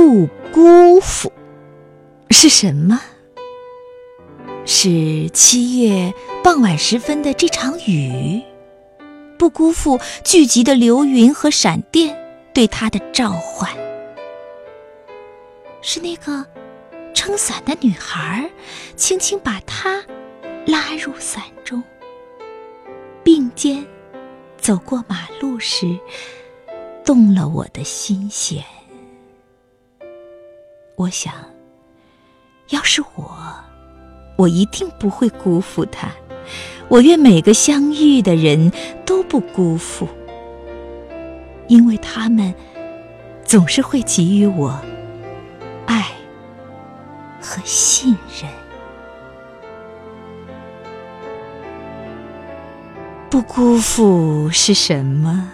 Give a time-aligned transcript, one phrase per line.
[0.00, 1.30] 不辜负
[2.30, 2.98] 是什么？
[4.64, 8.40] 是七月傍晚时分的这场雨，
[9.36, 12.16] 不辜负聚集的流云和闪电
[12.54, 13.70] 对他的召唤。
[15.82, 16.46] 是那个
[17.12, 18.50] 撑伞的女孩，
[18.96, 20.02] 轻轻把他
[20.64, 21.82] 拉入伞中，
[23.22, 23.84] 并肩
[24.56, 25.94] 走过马路时，
[27.04, 28.64] 动了我的心弦。
[31.00, 31.32] 我想，
[32.68, 33.34] 要是我，
[34.36, 36.10] 我一定不会辜负他。
[36.88, 38.70] 我愿每个相遇的人
[39.06, 40.06] 都不辜负，
[41.68, 42.54] 因为他们
[43.42, 44.78] 总是会给予我
[45.86, 46.04] 爱
[47.40, 48.52] 和信任。
[53.30, 55.50] 不辜负是什么？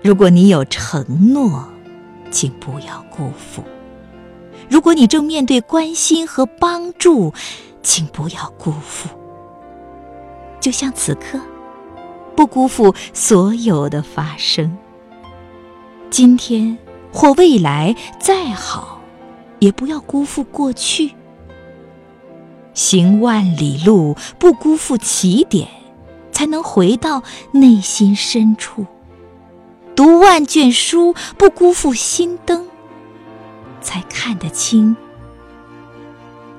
[0.00, 1.68] 如果你有承诺，
[2.30, 3.62] 请不要辜负。
[4.68, 7.32] 如果你正面对关心和帮助，
[7.82, 9.08] 请不要辜负。
[10.60, 11.38] 就像此刻，
[12.34, 14.76] 不辜负所有的发生。
[16.10, 16.76] 今天
[17.12, 19.00] 或未来再好，
[19.58, 21.12] 也不要辜负过去。
[22.72, 25.68] 行万里路，不辜负起点，
[26.32, 28.86] 才能回到内心深处。
[29.94, 32.66] 读万卷书，不辜负心灯。
[33.84, 34.96] 才看得清。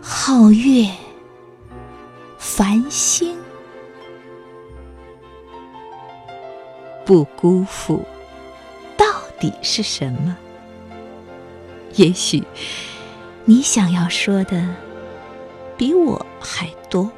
[0.01, 0.89] 皓月
[2.37, 3.37] 繁星。
[7.03, 8.03] 不辜负
[8.97, 9.05] 到
[9.39, 10.35] 底是什么？
[11.95, 12.43] 也许
[13.45, 14.67] 你想要说的
[15.77, 17.11] 比我还多。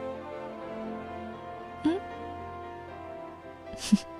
[1.83, 1.97] 嗯？
[3.79, 3.97] 哼